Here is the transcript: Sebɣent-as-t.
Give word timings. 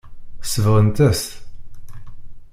Sebɣent-as-t. 0.51 1.27